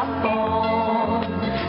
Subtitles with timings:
[0.00, 1.20] capo,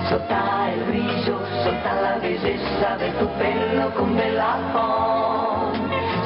[0.07, 0.33] sotto
[0.73, 5.71] il viso, sotto la visessa del tuo pelo con bella po.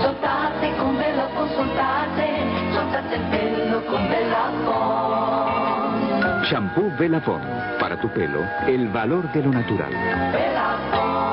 [0.01, 6.43] Sottate con bella po, sottate, sottate il pelo con bella po.
[6.45, 7.41] Shampoo Bella Velafon,
[7.79, 9.91] para tu pelo, il valor de lo natural.
[10.31, 11.23] Velafon.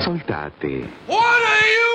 [0.00, 0.90] Soltate.
[1.06, 1.87] What are you?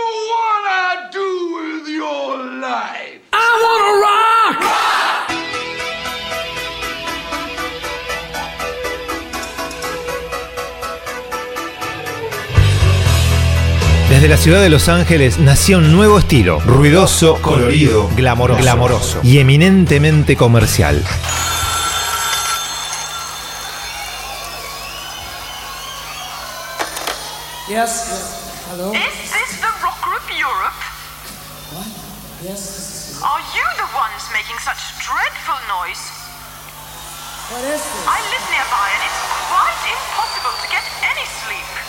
[14.24, 19.40] Desde la ciudad de Los Ángeles nacía un nuevo estilo, ruidoso, colorido, glamoroso, glamoroso y
[19.40, 20.96] eminentemente comercial.
[27.68, 28.64] Yes, yes.
[28.72, 28.94] Hello?
[28.94, 30.80] Is this the rock group Europe?
[31.74, 31.88] What?
[32.48, 33.20] Yes.
[33.22, 36.00] Are you the ones making such dreadful noise?
[37.52, 38.08] What is this?
[38.08, 39.20] I live nearby and it's
[39.52, 41.83] quite impossible to get any sleep.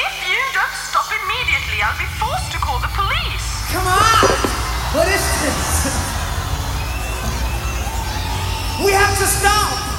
[0.00, 3.48] If you don't stop immediately, I'll be forced to call the police.
[3.68, 4.24] Come on!
[4.96, 5.92] What is this?
[8.84, 9.89] We have to stop!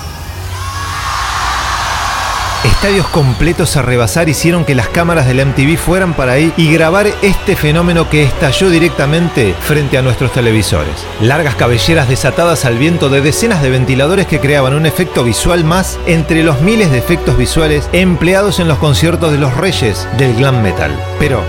[2.82, 7.06] Estadios completos a rebasar hicieron que las cámaras del MTV fueran para ahí y grabar
[7.22, 10.96] este fenómeno que estalló directamente frente a nuestros televisores.
[11.22, 16.00] Largas cabelleras desatadas al viento de decenas de ventiladores que creaban un efecto visual más
[16.08, 20.64] entre los miles de efectos visuales empleados en los conciertos de los reyes del glam
[20.64, 21.00] metal.
[21.20, 21.44] Pero,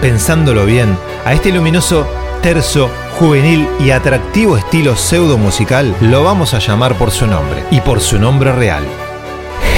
[0.00, 2.08] pensándolo bien, a este luminoso,
[2.42, 7.80] terso, juvenil y atractivo estilo pseudo musical lo vamos a llamar por su nombre y
[7.80, 8.84] por su nombre real.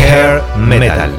[0.08, 1.12] Hair Metal.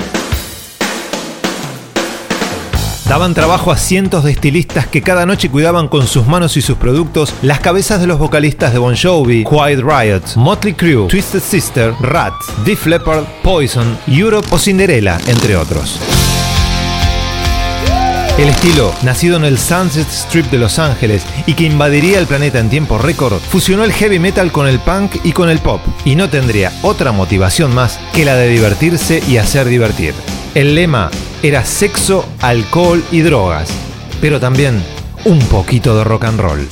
[3.07, 6.77] Daban trabajo a cientos de estilistas que cada noche cuidaban con sus manos y sus
[6.77, 11.93] productos las cabezas de los vocalistas de Bon Jovi, Quiet Riot, Motley Crue, Twisted Sister,
[12.01, 12.33] Rat,
[12.65, 15.99] Def Leppard, Poison, Europe o Cinderella, entre otros.
[18.37, 22.59] El estilo, nacido en el Sunset Strip de Los Ángeles y que invadiría el planeta
[22.59, 26.15] en tiempo récord, fusionó el heavy metal con el punk y con el pop, y
[26.15, 30.13] no tendría otra motivación más que la de divertirse y hacer divertir.
[30.55, 31.11] El lema
[31.43, 33.69] era sexo, alcohol y drogas,
[34.21, 34.81] pero también
[35.25, 36.69] un poquito de rock and roll.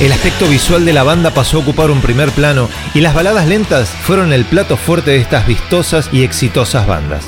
[0.00, 3.46] El aspecto visual de la banda pasó a ocupar un primer plano y las baladas
[3.46, 7.26] lentas fueron el plato fuerte de estas vistosas y exitosas bandas.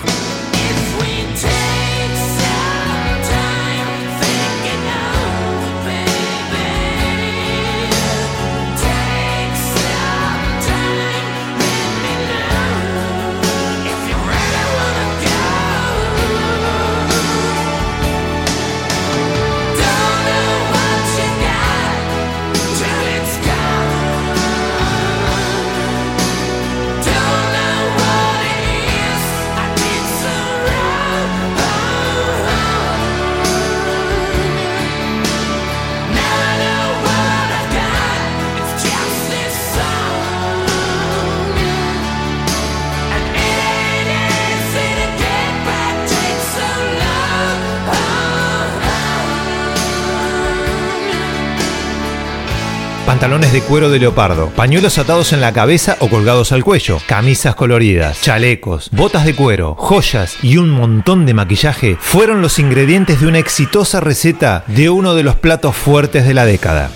[53.07, 57.57] Pantalones de cuero de leopardo, pañuelos atados en la cabeza o colgados al cuello, camisas
[57.57, 63.27] coloridas, chalecos, botas de cuero, joyas y un montón de maquillaje fueron los ingredientes de
[63.27, 66.91] una exitosa receta de uno de los platos fuertes de la década.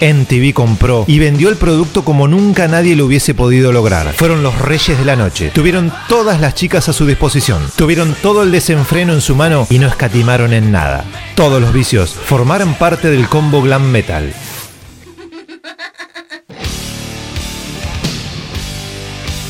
[0.00, 4.12] MTV compró y vendió el producto como nunca nadie lo hubiese podido lograr.
[4.12, 5.50] Fueron los reyes de la noche.
[5.54, 7.62] Tuvieron todas las chicas a su disposición.
[7.76, 11.04] Tuvieron todo el desenfreno en su mano y no escatimaron en nada.
[11.34, 14.34] Todos los vicios formaron parte del combo glam metal.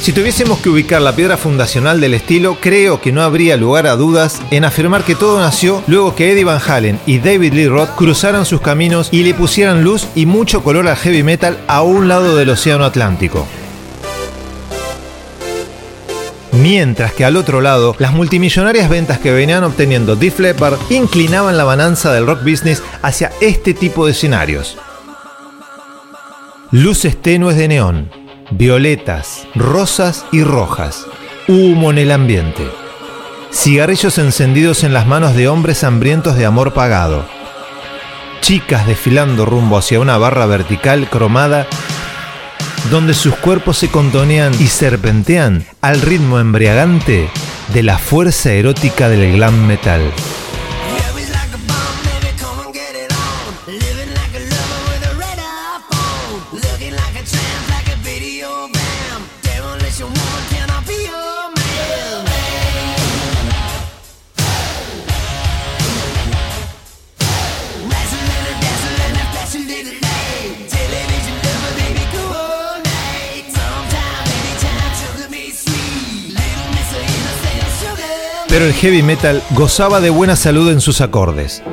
[0.04, 3.96] Si tuviésemos que ubicar la piedra fundacional del estilo, creo que no habría lugar a
[3.96, 7.88] dudas en afirmar que todo nació luego que Eddie Van Halen y David Lee Roth
[7.96, 12.06] cruzaran sus caminos y le pusieran luz y mucho color al heavy metal a un
[12.06, 13.46] lado del Océano Atlántico.
[16.52, 21.64] Mientras que al otro lado, las multimillonarias ventas que venían obteniendo Def Leppard inclinaban la
[21.64, 24.76] balanza del rock business hacia este tipo de escenarios.
[26.72, 31.06] Luces tenues de neón, violetas, rosas y rojas,
[31.48, 32.68] humo en el ambiente,
[33.52, 37.24] cigarrillos encendidos en las manos de hombres hambrientos de amor pagado,
[38.40, 41.66] chicas desfilando rumbo hacia una barra vertical cromada
[42.90, 47.30] donde sus cuerpos se contonean y serpentean al ritmo embriagante
[47.72, 50.02] de la fuerza erótica del glam metal.
[78.54, 81.64] Pero el heavy metal gozaba de buena salud en sus acordes.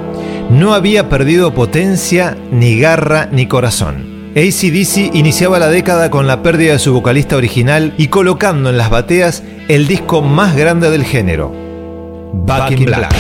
[0.50, 4.31] No había perdido potencia, ni garra, ni corazón.
[4.31, 8.89] ACDC iniciaba la década con la pérdida de su vocalista original y colocando en las
[8.89, 11.54] bateas el disco más grande del género,
[12.33, 13.13] Back, in Black.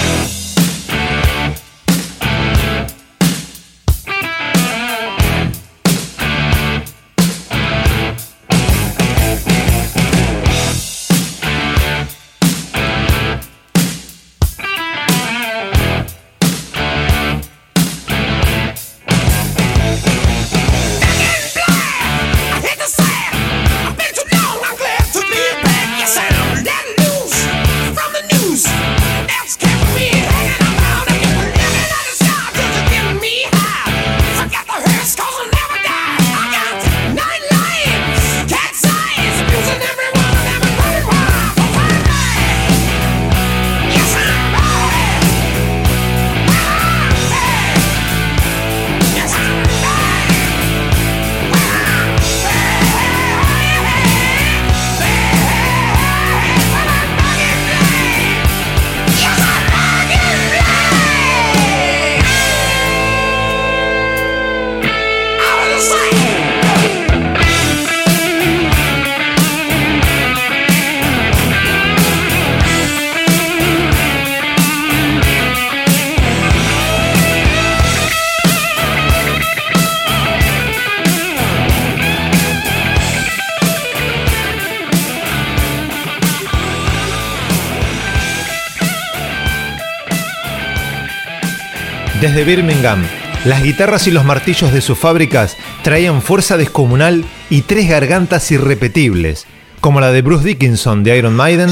[92.31, 93.05] Desde Birmingham,
[93.43, 99.47] las guitarras y los martillos de sus fábricas traían fuerza descomunal y tres gargantas irrepetibles,
[99.81, 101.69] como la de Bruce Dickinson de Iron Maiden,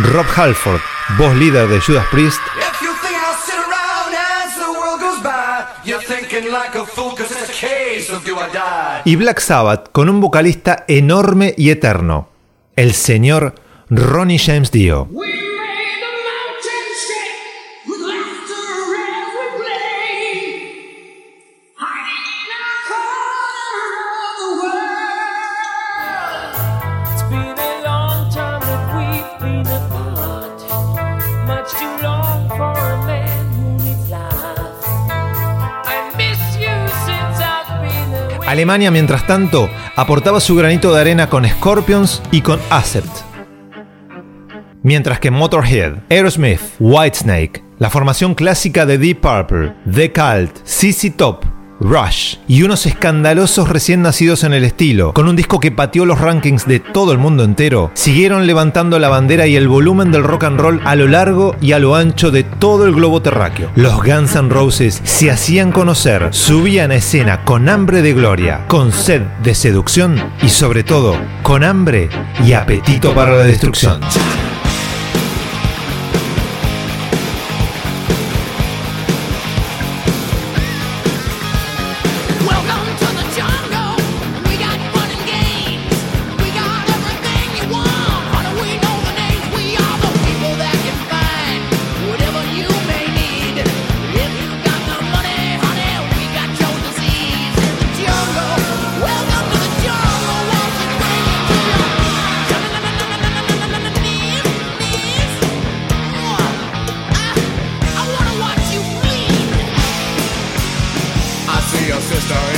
[0.00, 0.82] Rob Halford,
[1.16, 2.40] voz líder de Judas Priest,
[9.04, 12.28] Y Black Sabbath con un vocalista enorme y eterno,
[12.76, 13.54] el señor
[13.90, 15.08] Ronnie James Dio.
[38.50, 43.08] Alemania, mientras tanto, aportaba su granito de arena con Scorpions y con Accept.
[44.82, 51.44] Mientras que Motorhead, Aerosmith, Whitesnake, la formación clásica de Deep Purple, The Cult, CC Top,
[51.80, 56.20] Rush y unos escandalosos recién nacidos en el estilo, con un disco que pateó los
[56.20, 60.44] rankings de todo el mundo entero, siguieron levantando la bandera y el volumen del rock
[60.44, 63.70] and roll a lo largo y a lo ancho de todo el globo terráqueo.
[63.76, 68.92] Los Guns N' Roses se hacían conocer, subían a escena con hambre de gloria, con
[68.92, 72.08] sed de seducción y sobre todo con hambre
[72.44, 74.00] y apetito para la destrucción.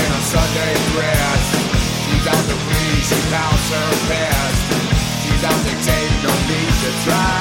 [0.05, 1.45] In a Sunday dress.
[2.05, 4.63] She's out to please, she pounds her best.
[5.23, 7.40] She's out to take, no need to try.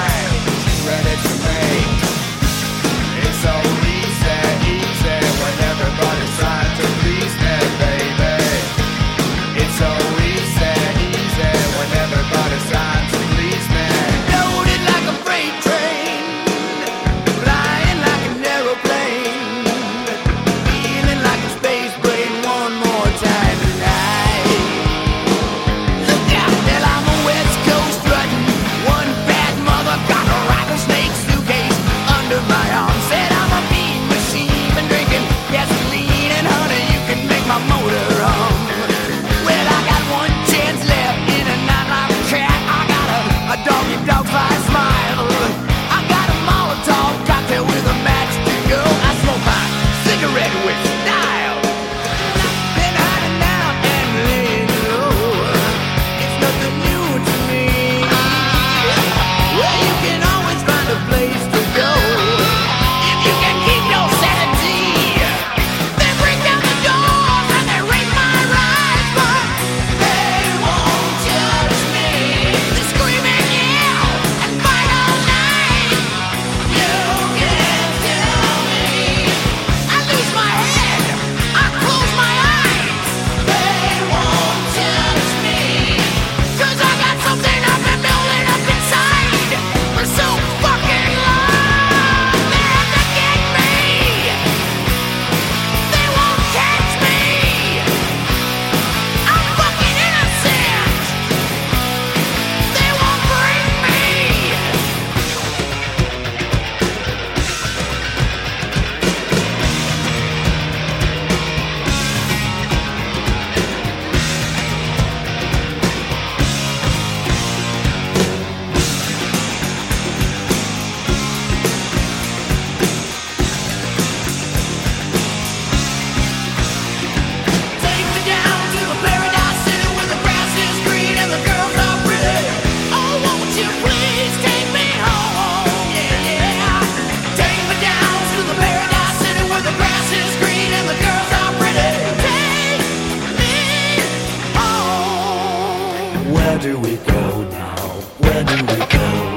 [146.61, 147.77] Do we go now?
[148.19, 149.28] Where do we go?